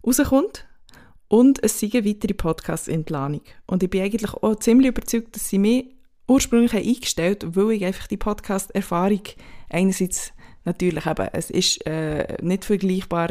rauskommt. 0.07 0.67
Und 1.29 1.62
es 1.65 1.79
sind 1.79 1.95
weitere 1.95 2.35
Podcasts 2.35 2.89
in 2.89 3.05
Planung. 3.05 3.41
Und 3.67 3.83
ich 3.83 3.89
bin 3.89 4.03
eigentlich 4.03 4.35
auch 4.35 4.57
ziemlich 4.57 4.89
überzeugt, 4.89 5.35
dass 5.35 5.49
sie 5.49 5.59
mich 5.59 5.87
ursprünglich 6.29 6.75
eingestellt 6.75 7.45
haben, 7.45 7.57
weil 7.57 7.73
ich 7.73 7.85
einfach 7.85 8.07
die 8.07 8.19
Podcast-Erfahrung 8.19 9.23
einerseits 9.71 10.33
natürlich 10.64 11.07
eben, 11.07 11.28
es 11.33 11.50
ist 11.50 11.87
äh, 11.87 12.37
nicht 12.40 12.64
vergleichbar, 12.64 13.31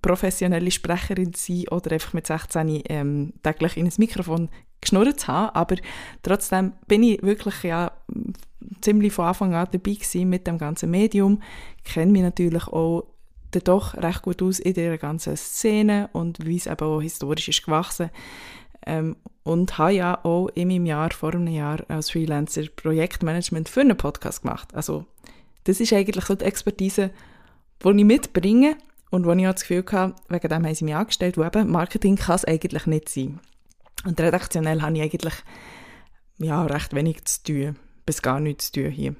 professionelle 0.00 0.70
Sprecherin 0.70 1.32
zu 1.32 1.52
sein 1.52 1.68
oder 1.68 1.92
einfach 1.92 2.12
mit 2.12 2.26
16 2.26 2.82
ähm, 2.88 3.32
täglich 3.42 3.76
in 3.76 3.86
ein 3.86 3.92
Mikrofon 3.98 4.48
geschnurrt 4.80 5.20
zu 5.20 5.28
haben, 5.28 5.54
aber 5.54 5.76
trotzdem 6.22 6.72
bin 6.88 7.04
ich 7.04 7.22
wirklich 7.22 7.62
ja 7.62 7.92
ziemlich 8.80 9.12
von 9.12 9.26
Anfang 9.26 9.54
an 9.54 9.68
dabei 9.70 9.92
gewesen 9.92 10.28
mit 10.28 10.46
dem 10.46 10.58
ganzen 10.58 10.90
Medium, 10.90 11.40
kenne 11.84 12.10
mich 12.10 12.22
natürlich 12.22 12.66
auch 12.66 13.06
doch 13.64 13.94
recht 13.94 14.22
gut 14.22 14.42
aus 14.42 14.58
in 14.58 14.74
der 14.74 14.96
ganzen 14.98 15.36
Szene 15.36 16.08
und 16.12 16.44
wie 16.46 16.56
es 16.56 16.66
eben 16.66 16.86
auch 16.86 17.00
historisch 17.00 17.48
ist 17.48 17.64
gewachsen. 17.64 18.10
Ähm, 18.84 19.16
und 19.44 19.78
habe 19.78 19.92
ja 19.92 20.24
auch 20.24 20.48
in 20.54 20.68
meinem 20.68 20.86
Jahr, 20.86 21.10
vor 21.10 21.34
einem 21.34 21.48
Jahr 21.48 21.84
als 21.88 22.10
Freelancer 22.10 22.64
Projektmanagement 22.74 23.68
für 23.68 23.80
einen 23.80 23.96
Podcast 23.96 24.42
gemacht. 24.42 24.74
Also 24.74 25.04
das 25.64 25.80
ist 25.80 25.92
eigentlich 25.92 26.24
so 26.24 26.34
die 26.34 26.44
Expertise, 26.44 27.10
die 27.84 27.88
ich 27.88 28.04
mitbringe 28.04 28.76
und 29.10 29.26
wo 29.26 29.32
ich 29.32 29.46
auch 29.46 29.52
das 29.52 29.62
Gefühl 29.62 29.84
habe, 29.92 30.14
wegen 30.28 30.48
dem 30.48 30.66
haben 30.66 30.74
sie 30.74 30.84
mich 30.84 30.94
angestellt, 30.94 31.36
wo 31.36 31.44
eben 31.44 31.70
Marketing 31.70 32.16
kann 32.16 32.36
es 32.36 32.44
eigentlich 32.44 32.86
nicht 32.86 33.08
sein. 33.08 33.40
Und 34.04 34.20
redaktionell 34.20 34.82
habe 34.82 34.96
ich 34.96 35.02
eigentlich 35.02 35.34
ja, 36.38 36.64
recht 36.64 36.94
wenig 36.94 37.24
zu 37.24 37.42
tun, 37.42 37.76
bis 38.06 38.22
gar 38.22 38.40
nichts 38.40 38.72
zu 38.72 38.82
tun 38.82 38.90
hier. 38.90 39.14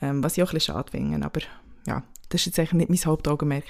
Ähm, 0.00 0.22
was 0.22 0.36
ich 0.36 0.42
auch 0.42 0.50
ein 0.50 0.54
bisschen 0.54 0.74
schade 0.74 0.90
finde, 0.90 1.24
aber 1.24 1.40
ja, 1.86 2.02
das 2.28 2.40
ist 2.40 2.46
jetzt 2.46 2.58
eigentlich 2.58 2.88
nicht 2.88 2.90
mein 2.90 3.10
Hauptaugenmerk. 3.10 3.64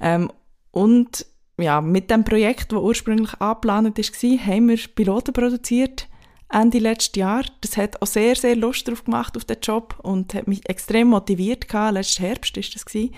Ähm, 0.00 0.30
und 0.70 1.26
ja, 1.58 1.80
mit 1.80 2.10
dem 2.10 2.24
Projekt, 2.24 2.72
das 2.72 2.80
ursprünglich 2.80 3.34
angeplant 3.40 3.98
war, 3.98 4.46
haben 4.46 4.68
wir 4.68 4.78
Piloten 4.94 5.32
produziert, 5.32 6.08
Ende 6.50 6.78
letzten 6.78 7.18
Jahr. 7.18 7.44
Das 7.60 7.76
hat 7.76 8.00
auch 8.00 8.06
sehr, 8.06 8.34
sehr 8.34 8.56
Lust 8.56 8.88
drauf 8.88 9.04
gemacht 9.04 9.36
auf 9.36 9.44
den 9.44 9.58
Job 9.62 9.98
und 10.02 10.32
hat 10.34 10.48
mich 10.48 10.68
extrem 10.68 11.08
motiviert 11.08 11.68
gehabt. 11.68 11.94
Letzten 11.94 12.24
Herbst 12.24 12.56
ist 12.56 12.74
das 12.74 12.86
gewesen, 12.86 13.14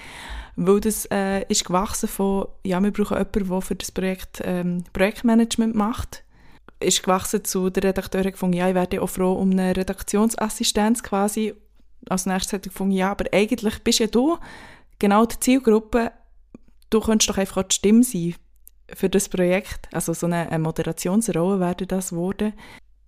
weil 0.56 0.80
das 0.80 1.06
äh, 1.06 1.44
ist 1.49 1.64
gewachsen 1.64 2.08
von, 2.08 2.49
ja, 2.64 2.82
wir 2.82 2.90
brauchen 2.90 3.16
jemanden, 3.16 3.49
der 3.49 3.60
für 3.60 3.76
das 3.76 3.92
Projekt 3.92 4.42
ähm, 4.44 4.84
Projektmanagement 4.92 5.75
macht. 5.75 6.25
Ist 6.80 7.02
gewachsen 7.02 7.44
zu 7.44 7.70
der 7.70 7.84
Redakteurin 7.84 8.32
gefunden, 8.32 8.56
ja, 8.56 8.68
ich 8.68 8.75
werde 8.75 9.00
auch 9.02 9.08
froh 9.08 9.34
um 9.34 9.50
eine 9.50 9.76
Redaktionsassistenz 9.76 11.02
quasi. 11.02 11.54
Als 12.08 12.26
nächstes 12.26 12.54
hat 12.54 12.66
ich 12.66 12.72
gefunden, 12.72 12.94
ja, 12.94 13.10
aber 13.10 13.26
eigentlich 13.32 13.78
bist 13.84 13.99
ja 14.00 14.06
du 14.06 14.38
genau 14.99 15.26
die 15.26 15.38
Zielgruppe, 15.38 16.10
du 16.88 17.00
könntest 17.00 17.30
doch 17.30 17.38
einfach 17.38 17.58
auch 17.58 17.68
die 17.68 17.76
Stimme 17.76 18.02
sein 18.02 18.34
für 18.92 19.08
das 19.08 19.28
Projekt. 19.28 19.88
Also 19.92 20.14
so 20.14 20.26
eine, 20.26 20.49
eine 20.49 20.58
Moderationsrolle 20.58 21.60
wäre 21.60 21.87
das 21.87 22.10
geworden 22.10 22.54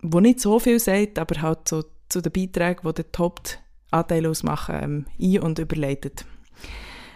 wo 0.03 0.19
nicht 0.19 0.39
so 0.39 0.59
viel 0.59 0.79
sagt, 0.79 1.17
aber 1.17 1.41
halt 1.41 1.67
so 1.67 1.83
zu 2.09 2.21
den 2.21 2.31
Beiträgen, 2.31 2.81
die 2.87 2.93
den 2.93 3.05
Hauptanteil 3.17 4.27
ausmachen, 4.27 4.75
ähm, 4.79 5.05
ein- 5.19 5.41
und 5.41 5.59
überleitet. 5.59 6.25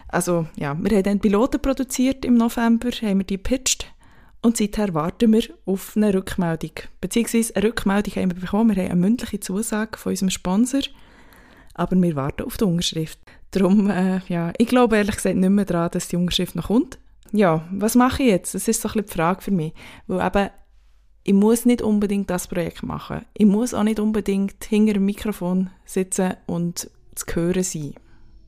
Also 0.07 0.47
ja, 0.55 0.75
wir 0.79 0.95
haben 0.95 1.03
dann 1.03 1.19
Piloten 1.19 1.61
produziert 1.61 2.25
im 2.25 2.35
November, 2.35 2.89
haben 2.89 3.19
wir 3.19 3.25
die 3.25 3.37
gepitcht 3.37 3.93
und 4.41 4.57
seither 4.57 4.93
warten 4.93 5.33
wir 5.33 5.43
auf 5.65 5.97
eine 5.97 6.13
Rückmeldung. 6.13 6.71
Beziehungsweise 7.01 7.55
eine 7.55 7.67
Rückmeldung 7.67 8.15
haben 8.15 8.31
wir 8.31 8.41
bekommen, 8.41 8.75
wir 8.75 8.83
haben 8.83 8.91
eine 8.91 9.01
mündliche 9.01 9.39
Zusage 9.39 9.97
von 9.97 10.11
unserem 10.11 10.29
Sponsor, 10.29 10.81
aber 11.73 12.01
wir 12.01 12.15
warten 12.15 12.43
auf 12.43 12.57
die 12.57 12.63
Unterschrift. 12.63 13.19
Darum, 13.51 13.89
äh, 13.89 14.21
ja, 14.27 14.53
ich 14.57 14.67
glaube 14.67 14.97
ehrlich 14.97 15.15
gesagt 15.15 15.35
nicht 15.35 15.49
mehr 15.49 15.65
daran, 15.65 15.91
dass 15.91 16.07
die 16.07 16.15
Unterschrift 16.15 16.55
noch 16.55 16.67
kommt. 16.67 16.97
Ja, 17.33 17.67
was 17.71 17.95
mache 17.95 18.23
ich 18.23 18.29
jetzt? 18.29 18.55
Das 18.55 18.67
ist 18.67 18.81
so 18.81 18.87
ein 18.87 18.93
bisschen 18.93 19.07
die 19.07 19.13
Frage 19.13 19.41
für 19.41 19.51
mich. 19.51 19.73
Weil 20.07 20.25
eben 20.25 20.49
ich 21.27 21.33
muss 21.33 21.65
nicht 21.65 21.81
unbedingt 21.81 22.29
das 22.29 22.47
Projekt 22.47 22.83
machen. 22.83 23.25
Ich 23.33 23.45
muss 23.45 23.73
auch 23.73 23.83
nicht 23.83 23.99
unbedingt 23.99 24.63
hinter 24.63 24.93
dem 24.93 25.03
Mikrofon 25.03 25.69
sitzen 25.83 26.35
und 26.45 26.89
zu 27.15 27.25
hören 27.35 27.63
sein. 27.63 27.95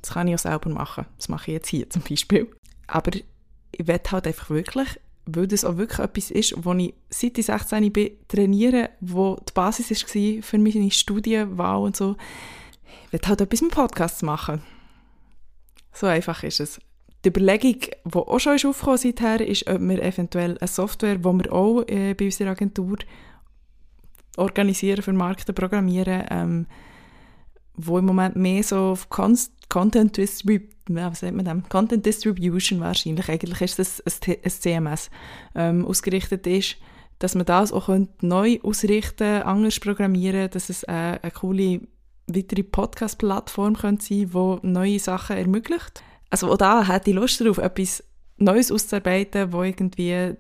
Das 0.02 0.12
kann 0.12 0.30
ich 0.30 0.36
auch 0.36 0.40
selber 0.40 0.70
machen. 0.70 1.06
Das 1.18 1.28
mache 1.28 1.52
ich 1.52 1.56
jetzt 1.56 1.68
hier 1.68 1.90
zum 1.90 2.04
Beispiel. 2.04 2.50
Aber 2.88 3.12
ich 3.14 3.86
will 3.86 4.00
halt 4.10 4.28
einfach 4.28 4.50
wirklich, 4.50 4.88
weil 5.26 5.48
das 5.48 5.66
auch 5.66 5.76
wirklich 5.76 6.00
etwas 6.00 6.32
ist, 6.32 6.54
wo 6.64 6.74
ich 6.74 6.94
seit 7.10 7.38
ich 7.38 7.48
16 7.48 7.92
bin, 7.92 8.12
trainiere, 8.30 8.92
wo 9.02 9.36
die 9.36 9.52
Basis 9.54 9.90
war 9.92 10.42
für 10.42 10.58
meine 10.58 10.90
Studienwahl 10.90 11.82
und 11.82 11.98
so. 11.98 12.16
Ich 13.08 13.12
will 13.12 13.28
halt 13.28 13.42
etwas 13.42 13.62
mit 13.62 13.72
Podcasts 13.72 14.22
machen. 14.22 14.62
So 15.92 16.08
einfach 16.08 16.44
ist 16.44 16.62
es 16.62 16.80
die 17.26 17.30
Überlegung, 17.30 17.82
die 18.06 18.16
auch 18.16 18.40
schon 18.40 18.56
ist 18.56 18.66
aufgekommen 18.66 18.98
seither, 18.98 19.46
ist, 19.46 19.70
ob 19.70 19.82
wir 19.82 20.02
eventuell 20.02 20.58
eine 20.58 20.68
Software, 20.68 21.18
die 21.18 21.24
wir 21.24 21.52
auch 21.52 21.84
äh, 21.88 22.14
bei 22.14 22.26
unserer 22.26 22.52
Agentur 22.52 22.98
organisieren, 24.38 25.02
vermarkten, 25.02 25.54
programmieren, 25.54 26.24
ähm, 26.30 26.68
wo 27.76 27.98
im 27.98 28.06
Moment 28.06 28.36
mehr 28.36 28.64
so 28.64 28.78
auf 28.78 29.10
Content, 29.10 30.18
Distrib 30.18 30.74
ja, 30.90 31.12
was 31.12 31.22
man 31.22 31.46
dem? 31.46 31.70
Content 31.70 32.06
Distribution 32.06 32.80
wahrscheinlich, 32.80 33.30
eigentlich 33.30 33.62
ist 33.62 33.80
das 33.80 34.02
ein, 34.02 34.36
ein 34.44 34.52
CMS, 34.52 35.10
ähm, 35.56 35.86
ausgerichtet 35.86 36.48
ist, 36.48 36.78
dass 37.20 37.36
man 37.36 37.46
das 37.46 37.72
auch 37.72 37.90
neu 38.22 38.60
ausrichten 38.64 39.44
anders 39.44 39.80
programmieren, 39.80 40.50
dass 40.50 40.70
es 40.70 40.84
äh, 40.84 41.20
eine 41.22 41.32
coole 41.32 41.82
weitere 42.28 42.64
Podcast-Plattform 42.64 43.76
sein 43.76 43.82
könnte, 43.82 44.08
die 44.08 44.28
neue 44.64 45.00
Sachen 45.00 45.38
ermöglicht 45.38 46.04
also 46.30 46.52
auch 46.52 46.58
da 46.58 46.88
hätte 46.88 47.10
ich 47.10 47.16
Lust 47.16 47.42
darauf, 47.42 47.58
etwas 47.58 48.04
Neues 48.38 48.72
auszuarbeiten, 48.72 49.52
wo 49.52 49.64
irgendwie 49.64 50.34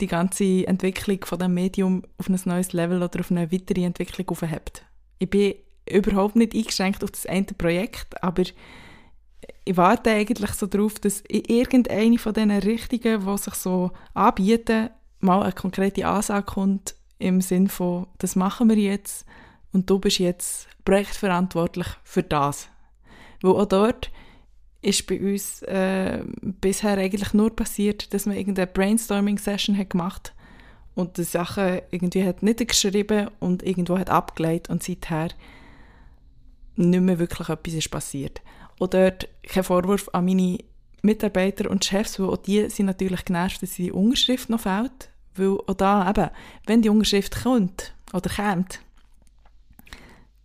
die 0.00 0.06
ganze 0.06 0.66
Entwicklung 0.66 1.24
von 1.24 1.38
dem 1.38 1.54
Medium 1.54 2.02
auf 2.18 2.28
ein 2.28 2.38
neues 2.44 2.72
Level 2.72 3.02
oder 3.02 3.20
auf 3.20 3.30
eine 3.30 3.52
weitere 3.52 3.84
Entwicklung 3.84 4.28
aufhebt. 4.28 4.84
Ich 5.18 5.30
bin 5.30 5.54
überhaupt 5.88 6.36
nicht 6.36 6.54
eingeschränkt 6.54 7.04
auf 7.04 7.12
das 7.12 7.26
eine 7.26 7.44
Projekt, 7.44 8.22
aber 8.22 8.42
ich 9.64 9.76
warte 9.76 10.10
eigentlich 10.10 10.50
so 10.52 10.66
darauf, 10.66 10.98
dass 10.98 11.20
in 11.20 11.44
irgendeine 11.44 12.18
von 12.18 12.34
diesen 12.34 12.50
Richtungen, 12.50 13.26
die 13.26 13.38
sich 13.38 13.54
so 13.54 13.92
anbieten, 14.14 14.90
mal 15.20 15.42
eine 15.42 15.52
konkrete 15.52 16.06
Ansage 16.06 16.44
kommt 16.44 16.96
im 17.18 17.40
Sinn 17.40 17.68
von, 17.68 18.06
das 18.18 18.36
machen 18.36 18.68
wir 18.68 18.76
jetzt 18.76 19.24
und 19.72 19.88
du 19.88 19.98
bist 19.98 20.18
jetzt 20.18 20.68
projektverantwortlich 20.84 21.86
für 22.02 22.22
das. 22.22 22.68
Weil 23.42 23.52
auch 23.52 23.66
dort 23.66 24.10
ist 24.84 25.06
bei 25.06 25.20
uns 25.20 25.62
äh, 25.62 26.22
bisher 26.42 26.98
eigentlich 26.98 27.32
nur 27.32 27.54
passiert, 27.54 28.12
dass 28.12 28.26
man 28.26 28.36
irgendeine 28.36 28.66
Brainstorming-Session 28.66 29.76
hat 29.76 29.90
gemacht 29.90 30.34
und 30.94 31.16
die 31.16 31.24
Sachen 31.24 31.80
irgendwie 31.90 32.24
hat 32.24 32.42
niedergeschrieben 32.42 33.30
und 33.40 33.62
irgendwo 33.62 33.98
hat 33.98 34.10
abgelegt 34.10 34.68
und 34.68 34.82
seither 34.82 35.28
nicht 36.76 37.00
mehr 37.00 37.18
wirklich 37.18 37.48
etwas 37.48 37.74
ist 37.74 37.90
passiert. 37.90 38.42
Oder 38.80 39.12
kein 39.42 39.64
Vorwurf 39.64 40.08
an 40.12 40.26
meine 40.26 40.58
Mitarbeiter 41.02 41.70
und 41.70 41.84
Chefs, 41.84 42.18
weil 42.18 42.28
auch 42.28 42.36
die 42.36 42.68
sind 42.70 42.86
natürlich 42.86 43.24
genervt, 43.24 43.62
dass 43.62 43.74
die 43.74 43.92
Unterschrift 43.92 44.50
noch 44.50 44.60
fehlt, 44.60 45.10
weil 45.36 45.58
auch 45.66 45.74
da 45.74 46.08
eben, 46.08 46.30
wenn 46.66 46.82
die 46.82 46.88
Unterschrift 46.88 47.42
kommt 47.42 47.94
oder 48.12 48.30
kommt, 48.30 48.80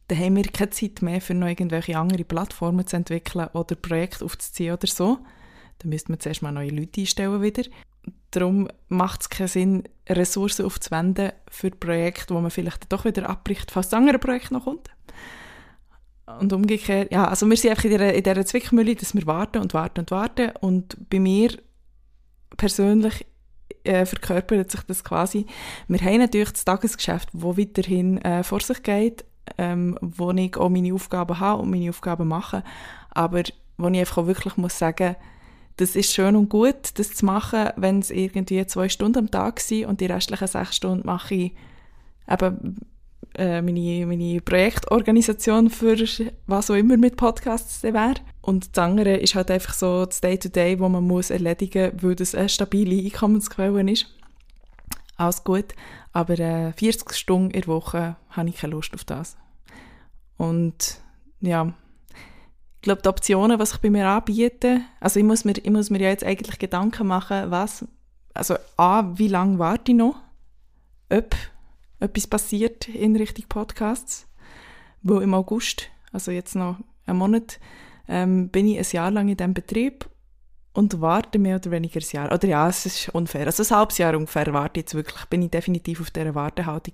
dann 0.09 0.19
haben 0.19 0.35
wir 0.35 0.43
keine 0.43 0.71
Zeit 0.71 1.01
mehr, 1.01 1.21
für 1.21 1.35
noch 1.35 1.47
irgendwelche 1.47 1.97
andere 1.97 2.23
Plattformen 2.23 2.85
zu 2.85 2.95
entwickeln 2.95 3.47
oder 3.53 3.75
Projekte 3.75 4.25
aufzuziehen 4.25 4.73
oder 4.73 4.87
so. 4.87 5.19
Dann 5.79 5.89
müsste 5.89 6.11
man 6.11 6.19
zuerst 6.19 6.41
mal 6.41 6.51
neue 6.51 6.71
Leute 6.71 7.01
einstellen 7.01 7.41
wieder. 7.41 7.63
Darum 8.31 8.67
macht 8.87 9.21
es 9.21 9.29
keinen 9.29 9.47
Sinn, 9.47 9.83
Ressourcen 10.07 10.65
aufzuwenden 10.65 11.31
für 11.49 11.69
Projekte, 11.69 12.33
wo 12.33 12.41
man 12.41 12.51
vielleicht 12.51 12.91
doch 12.91 13.05
wieder 13.05 13.29
abbricht, 13.29 13.71
falls 13.71 13.89
das 13.89 13.97
andere 13.97 14.19
Projekt 14.19 14.51
noch 14.51 14.65
kommt. 14.65 14.89
Und 16.39 16.53
umgekehrt, 16.53 17.11
ja, 17.11 17.27
also 17.27 17.47
wir 17.47 17.57
sind 17.57 17.71
einfach 17.71 17.85
in 17.85 17.91
dieser, 17.91 18.13
in 18.13 18.23
dieser 18.23 18.45
Zwickmühle, 18.45 18.95
dass 18.95 19.15
wir 19.15 19.25
warten 19.25 19.59
und 19.59 19.73
warten 19.73 20.01
und 20.01 20.11
warten. 20.11 20.51
Und 20.59 21.09
bei 21.09 21.19
mir 21.19 21.57
persönlich 22.55 23.25
äh, 23.83 24.05
verkörpert 24.05 24.71
sich 24.71 24.81
das 24.81 25.03
quasi. 25.03 25.45
Wir 25.87 25.99
haben 26.01 26.19
natürlich 26.19 26.51
das 26.51 26.65
Tagesgeschäft, 26.65 27.29
das 27.33 27.57
weiterhin 27.57 28.19
äh, 28.19 28.43
vor 28.43 28.59
sich 28.59 28.83
geht, 28.83 29.25
ähm, 29.57 29.97
wo 30.01 30.31
ich 30.31 30.57
auch 30.57 30.69
meine 30.69 30.93
Aufgaben 30.93 31.39
habe 31.39 31.61
und 31.61 31.69
meine 31.69 31.89
Aufgaben 31.89 32.27
mache, 32.27 32.63
aber 33.11 33.43
wo 33.77 33.87
ich 33.87 33.99
einfach 33.99 34.19
auch 34.19 34.27
wirklich 34.27 34.57
muss 34.57 34.77
sagen, 34.77 35.15
das 35.77 35.95
ist 35.95 36.13
schön 36.13 36.35
und 36.35 36.49
gut, 36.49 36.75
das 36.95 37.13
zu 37.13 37.25
machen, 37.25 37.69
wenn 37.77 37.99
es 37.99 38.11
irgendwie 38.11 38.65
zwei 38.67 38.89
Stunden 38.89 39.19
am 39.19 39.31
Tag 39.31 39.61
sind 39.61 39.85
und 39.85 40.01
die 40.01 40.07
restlichen 40.07 40.47
sechs 40.47 40.75
Stunden 40.75 41.05
mache 41.05 41.35
ich 41.35 41.55
eben 42.29 42.77
äh, 43.35 43.61
meine, 43.61 44.05
meine 44.05 44.41
Projektorganisation 44.41 45.69
für 45.69 45.97
was 46.47 46.69
auch 46.69 46.75
immer 46.75 46.97
mit 46.97 47.15
Podcasts 47.15 47.83
wäre. 47.83 48.15
Und 48.41 48.75
das 48.75 48.83
andere 48.83 49.17
ist 49.17 49.35
halt 49.35 49.51
einfach 49.51 49.73
so 49.73 50.05
das 50.05 50.21
Day-to-Day, 50.21 50.73
-Day, 50.73 50.79
wo 50.79 50.89
man 50.89 51.05
muss 51.05 51.29
erledigen 51.29 51.91
muss, 51.93 52.03
weil 52.03 52.15
das 52.15 52.35
eine 52.35 52.49
stabile 52.49 53.01
Einkommensquelle 53.01 53.91
ist. 53.91 54.07
Alles 55.15 55.43
gut. 55.43 55.75
Aber 56.11 56.39
äh, 56.39 56.73
40 56.73 57.13
Stunden 57.13 57.51
in 57.51 57.61
der 57.61 57.67
Woche 57.67 58.15
habe 58.29 58.49
ich 58.49 58.57
keine 58.57 58.73
Lust 58.73 58.93
auf 58.93 59.03
das. 59.03 59.37
Und 60.37 60.99
ja, 61.41 61.73
ich 62.79 62.81
glaube, 62.81 63.01
die 63.01 63.09
Optionen, 63.09 63.59
was 63.59 63.73
ich 63.73 63.79
bei 63.79 63.89
mir 63.89 64.07
anbiete, 64.07 64.81
also 64.99 65.19
ich 65.19 65.25
muss 65.25 65.43
mir, 65.45 65.53
ich 65.57 65.69
muss 65.69 65.89
mir 65.89 65.99
ja 65.99 66.09
jetzt 66.09 66.23
eigentlich 66.23 66.59
Gedanken 66.59 67.07
machen, 67.07 67.51
was, 67.51 67.85
also 68.33 68.55
A, 68.77 69.17
wie 69.17 69.27
lange 69.27 69.59
warte 69.59 69.91
ich 69.91 69.97
noch, 69.97 70.15
ob 71.11 71.35
etwas 71.99 72.27
passiert 72.27 72.87
in 72.87 73.15
Richtung 73.15 73.45
Podcasts, 73.49 74.27
wo 75.01 75.19
im 75.19 75.33
August, 75.33 75.89
also 76.13 76.31
jetzt 76.31 76.55
noch 76.55 76.77
einen 77.05 77.17
Monat, 77.17 77.59
ähm, 78.07 78.49
bin 78.49 78.67
ich 78.67 78.77
ein 78.77 78.95
Jahr 78.95 79.11
lang 79.11 79.27
in 79.27 79.37
diesem 79.37 79.53
Betrieb 79.53 80.09
und 80.73 81.01
warte 81.01 81.39
mehr 81.39 81.57
oder 81.57 81.71
weniger 81.71 81.99
ein 81.99 82.07
Jahr. 82.11 82.33
Oder 82.33 82.47
ja, 82.47 82.69
es 82.69 82.85
ist 82.85 83.09
unfair. 83.09 83.47
Also 83.47 83.63
ein 83.63 83.77
halbes 83.77 83.97
Jahr 83.97 84.15
ungefähr 84.15 84.53
warte 84.53 84.79
ich 84.79 84.83
jetzt 84.83 84.95
wirklich. 84.95 85.25
Bin 85.25 85.41
ich 85.41 85.51
definitiv 85.51 86.01
auf 86.01 86.11
dieser 86.11 86.35
Wartehaltung. 86.35 86.93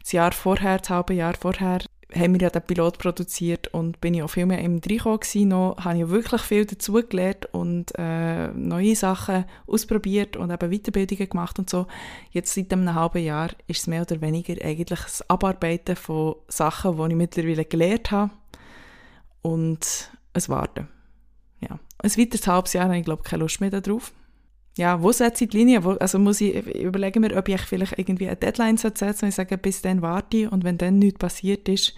Das 0.00 0.12
Jahr 0.12 0.32
vorher, 0.32 0.78
das 0.78 0.90
halbe 0.90 1.14
Jahr 1.14 1.34
vorher, 1.34 1.80
haben 2.14 2.34
wir 2.34 2.42
ja 2.42 2.50
den 2.50 2.62
Pilot 2.62 2.98
produziert 2.98 3.68
und 3.68 4.00
bin 4.00 4.14
ich 4.14 4.22
auch 4.22 4.28
viel 4.28 4.46
mehr 4.46 4.60
im 4.60 4.80
Dreikommen 4.80 5.20
gewesen 5.20 5.48
noch, 5.48 5.76
habe 5.78 5.98
ich 5.98 6.08
wirklich 6.08 6.42
viel 6.42 6.66
dazugelernt 6.66 7.48
und 7.52 7.92
äh, 7.96 8.48
neue 8.48 8.94
Sachen 8.94 9.44
ausprobiert 9.66 10.36
und 10.36 10.50
eben 10.50 10.70
Weiterbildungen 10.70 11.28
gemacht 11.28 11.58
und 11.58 11.70
so. 11.70 11.86
Jetzt 12.30 12.54
seit 12.54 12.72
einem 12.72 12.94
halben 12.94 13.24
Jahr 13.24 13.50
ist 13.66 13.80
es 13.80 13.86
mehr 13.86 14.02
oder 14.02 14.20
weniger 14.20 14.62
eigentlich 14.64 15.00
das 15.00 15.28
Abarbeiten 15.30 15.96
von 15.96 16.36
Sachen, 16.48 16.96
die 16.96 17.12
ich 17.12 17.16
mittlerweile 17.16 17.64
gelernt 17.64 18.10
habe 18.10 18.30
und 19.42 20.10
es 20.34 20.48
Warten 20.48 20.88
ein 22.02 22.10
weiteres 22.10 22.46
halbes 22.46 22.72
Jahr 22.72 22.84
habe 22.84 22.98
ich, 22.98 23.04
glaube 23.04 23.22
keine 23.22 23.42
Lust 23.42 23.60
mehr 23.60 23.70
darauf. 23.70 24.12
Ja, 24.76 25.02
wo 25.02 25.12
setze 25.12 25.44
ich 25.44 25.50
die 25.50 25.58
Linie? 25.58 25.84
Wo, 25.84 25.92
also 25.92 26.18
muss 26.18 26.40
ich 26.40 26.54
überlegen 26.76 27.20
mir, 27.20 27.36
ob 27.36 27.48
ich 27.48 27.60
vielleicht 27.60 27.98
irgendwie 27.98 28.26
eine 28.26 28.36
Deadline 28.36 28.78
setze 28.78 29.06
und 29.06 29.28
ich 29.28 29.34
sage, 29.34 29.58
bis 29.58 29.82
dann 29.82 30.00
warte 30.00 30.36
ich 30.38 30.52
und 30.52 30.64
wenn 30.64 30.78
dann 30.78 30.98
nichts 30.98 31.18
passiert 31.18 31.68
ist, 31.68 31.94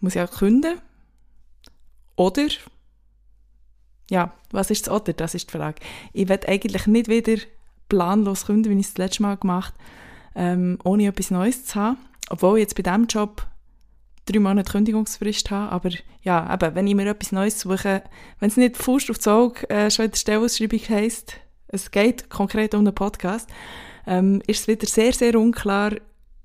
muss 0.00 0.16
ich 0.16 0.22
auch 0.22 0.30
künden. 0.30 0.80
Oder, 2.16 2.48
ja, 4.10 4.32
was 4.50 4.70
ist 4.70 4.86
das 4.86 4.94
Oder? 4.94 5.12
Das 5.12 5.34
ist 5.34 5.48
die 5.48 5.56
Frage. 5.56 5.80
Ich 6.12 6.28
will 6.28 6.40
eigentlich 6.46 6.86
nicht 6.86 7.08
wieder 7.08 7.40
planlos 7.88 8.46
künden, 8.46 8.72
wie 8.72 8.80
ich 8.80 8.86
es 8.86 8.94
das 8.94 8.98
letzte 8.98 9.22
Mal 9.22 9.36
gemacht 9.36 9.74
habe, 10.34 10.46
ähm, 10.46 10.78
ohne 10.84 11.06
etwas 11.06 11.30
Neues 11.30 11.64
zu 11.64 11.76
haben. 11.76 11.98
obwohl 12.30 12.58
ich 12.58 12.62
jetzt 12.62 12.76
bei 12.76 12.82
diesem 12.82 13.06
Job 13.06 13.46
drei 14.26 14.38
Monate 14.38 14.70
Kündigungsfrist 14.70 15.50
habe, 15.50 15.72
aber 15.72 15.90
ja, 16.22 16.52
eben, 16.52 16.74
wenn 16.74 16.86
ich 16.86 16.94
mir 16.94 17.06
etwas 17.08 17.32
Neues 17.32 17.60
suche, 17.60 18.02
wenn 18.40 18.48
es 18.48 18.56
nicht 18.56 18.76
Faust 18.76 19.10
auf 19.10 19.18
das 19.18 19.28
Auge 19.28 19.68
äh, 19.68 19.90
schon 19.90 20.06
in 20.06 20.10
der 20.10 20.18
Stellenausschreibung 20.18 20.80
heisst, 20.88 21.40
es 21.68 21.90
geht 21.90 22.30
konkret 22.30 22.74
um 22.74 22.80
einen 22.80 22.94
Podcast, 22.94 23.48
ähm, 24.06 24.42
ist 24.46 24.60
es 24.60 24.68
wieder 24.68 24.86
sehr, 24.86 25.12
sehr 25.12 25.38
unklar, 25.38 25.92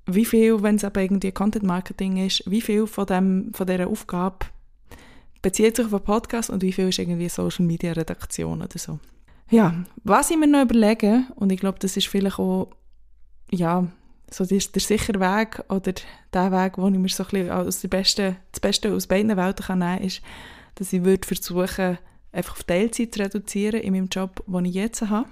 wie 0.06 0.24
viel, 0.24 0.62
wenn 0.62 0.76
es 0.76 0.84
eben 0.84 1.00
irgendwie 1.00 1.32
Content 1.32 1.64
Marketing 1.64 2.16
ist, 2.26 2.42
wie 2.46 2.60
viel 2.60 2.86
von, 2.86 3.06
dem, 3.06 3.52
von 3.54 3.66
dieser 3.66 3.88
Aufgabe 3.88 4.46
bezieht 5.42 5.76
sich 5.76 5.86
auf 5.86 5.94
einen 5.94 6.04
Podcast 6.04 6.50
und 6.50 6.62
wie 6.62 6.72
viel 6.72 6.88
ist 6.88 6.98
irgendwie 6.98 7.28
Social 7.28 7.64
Media 7.64 7.92
Redaktion 7.92 8.62
oder 8.62 8.78
so. 8.78 8.98
Ja, 9.50 9.74
was 10.04 10.30
ich 10.30 10.36
mir 10.36 10.46
noch 10.46 10.62
überlege, 10.62 11.24
und 11.34 11.50
ich 11.50 11.58
glaube, 11.58 11.78
das 11.80 11.96
ist 11.96 12.06
vielleicht 12.06 12.38
auch, 12.38 12.70
ja, 13.50 13.88
so 14.30 14.44
der, 14.44 14.58
der 14.58 14.80
sichere 14.80 15.20
Weg 15.20 15.62
oder 15.68 15.92
der 16.32 16.52
Weg, 16.52 16.78
wo 16.78 16.88
ich 16.88 16.94
mir 16.94 17.08
so 17.08 17.24
ein 17.32 17.50
aus 17.50 17.80
der 17.80 17.88
besten, 17.88 18.36
das 18.52 18.60
Beste 18.60 18.92
aus 18.92 19.06
beiden 19.06 19.36
Welten 19.36 19.64
kann 19.64 19.80
nehmen 19.80 19.98
kann, 19.98 20.06
ist, 20.06 20.22
dass 20.76 20.92
ich 20.92 21.04
würde 21.04 21.26
versuchen, 21.26 21.98
einfach 22.32 22.52
auf 22.52 22.64
Teilzeit 22.64 23.14
zu 23.14 23.20
reduzieren 23.20 23.80
in 23.80 23.92
meinem 23.92 24.08
Job, 24.08 24.42
den 24.46 24.64
ich 24.64 24.74
jetzt 24.74 25.02
habe. 25.02 25.28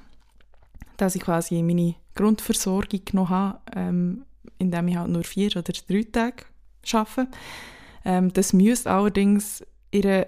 Dass 0.96 1.14
ich 1.14 1.22
quasi 1.22 1.62
meine 1.62 1.94
Grundversorgung 2.14 3.02
noch 3.12 3.30
habe, 3.30 3.60
ähm, 3.74 4.24
indem 4.58 4.88
ich 4.88 4.96
halt 4.96 5.10
nur 5.10 5.24
vier 5.24 5.50
oder 5.56 5.62
drei 5.62 6.02
Tage 6.02 6.44
arbeite. 6.92 7.28
Ähm, 8.04 8.32
das 8.32 8.52
müsste 8.52 8.90
allerdings 8.90 9.64
in 9.90 10.06
einer, 10.06 10.24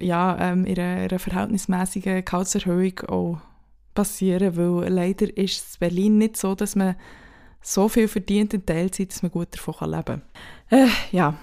ja, 0.00 0.36
ähm, 0.40 0.64
in 0.64 0.78
einer, 0.78 1.02
einer 1.02 1.18
verhältnismäßigen 1.18 2.24
Gehaltserhöhung 2.24 2.98
auch 3.08 3.40
passieren, 3.94 4.56
weil 4.56 4.92
leider 4.92 5.36
ist 5.36 5.66
es 5.66 5.74
in 5.74 5.80
Berlin 5.80 6.18
nicht 6.18 6.36
so, 6.36 6.54
dass 6.54 6.74
man 6.74 6.96
so 7.60 7.88
viel 7.88 8.08
verdient 8.08 8.54
in 8.54 8.64
Teilzeit, 8.64 9.10
dass 9.10 9.22
man 9.22 9.30
gut 9.30 9.48
davon 9.52 9.90
leben 9.90 10.04
kann. 10.04 10.22
Äh, 10.70 10.88
ja, 11.12 11.34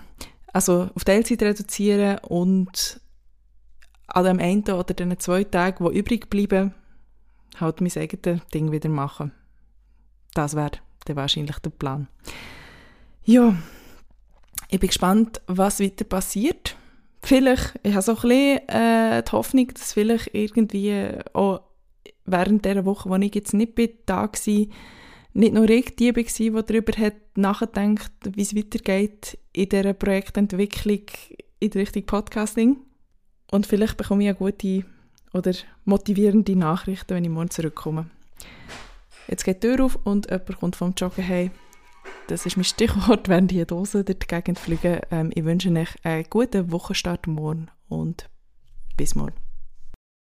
also 0.53 0.89
auf 0.95 1.03
Teilzeit 1.03 1.41
reduzieren 1.41 2.19
und 2.19 2.99
an 4.07 4.25
dem 4.25 4.39
einen 4.39 4.63
oder 4.63 4.93
den 4.93 5.19
zwei 5.19 5.43
Tagen, 5.43 5.85
die 5.85 5.97
übrig 5.97 6.29
bleiben, 6.29 6.73
halt 7.59 7.81
mein 7.81 7.91
eigenes 7.95 8.41
Ding 8.53 8.71
wieder 8.71 8.89
machen. 8.89 9.31
Das 10.33 10.55
wäre 10.55 10.71
dann 11.05 11.15
wahrscheinlich 11.15 11.59
der 11.59 11.69
Plan. 11.71 12.07
Ja, 13.23 13.55
ich 14.69 14.79
bin 14.79 14.87
gespannt, 14.87 15.41
was 15.47 15.79
weiter 15.79 16.05
passiert. 16.05 16.75
Vielleicht, 17.21 17.79
ich 17.81 17.93
habe 17.93 18.01
so 18.03 18.11
ein 18.11 18.21
bisschen 18.21 18.69
äh, 18.69 19.23
die 19.23 19.31
Hoffnung, 19.31 19.67
dass 19.73 19.93
vielleicht 19.93 20.33
irgendwie 20.33 21.09
auch 21.33 21.61
während 22.25 22.65
dieser 22.65 22.85
Woche, 22.85 23.09
wo 23.09 23.15
ich 23.15 23.33
jetzt 23.33 23.53
nicht 23.53 23.75
bin, 23.75 23.89
da 24.05 24.23
war, 24.23 24.65
nicht 25.35 25.53
nur 25.53 25.69
ich 25.69 25.95
die 25.97 26.15
war, 26.15 26.23
die 26.23 26.73
darüber 26.73 26.93
hat 26.97 27.15
nachgedacht, 27.35 28.11
wie 28.23 28.41
es 28.41 28.55
weitergeht 28.55 29.37
in 29.51 29.69
dieser 29.69 29.93
Projektentwicklung 29.93 31.01
in 31.59 31.71
Richtung 31.71 32.05
Podcasting. 32.05 32.77
Und 33.51 33.67
vielleicht 33.67 33.97
bekomme 33.97 34.23
ich 34.23 34.29
eine 34.29 34.37
gute 34.37 34.85
oder 35.33 35.51
motivierende 35.83 36.55
Nachrichten, 36.55 37.15
wenn 37.15 37.25
ich 37.25 37.29
morgen 37.29 37.49
zurückkomme. 37.49 38.09
Jetzt 39.27 39.43
geht 39.43 39.61
die 39.61 39.67
Tür 39.67 39.85
auf 39.85 39.99
und 40.05 40.29
jemand 40.29 40.59
kommt 40.59 40.75
vom 40.77 40.93
Joggen 40.95 41.27
heim. 41.27 41.51
Das 42.27 42.45
ist 42.45 42.55
mein 42.55 42.63
Stichwort, 42.63 43.27
während 43.29 43.51
die 43.51 43.65
Dosen 43.65 44.05
durch 44.05 44.19
die 44.19 44.27
Gegend 44.27 44.57
fliegen. 44.57 45.01
Ähm, 45.11 45.31
ich 45.35 45.43
wünsche 45.43 45.69
euch 45.69 46.05
einen 46.05 46.25
guten 46.29 46.71
Wochenstart 46.71 47.27
morgen 47.27 47.67
und 47.89 48.29
bis 48.95 49.15
morgen. 49.15 49.44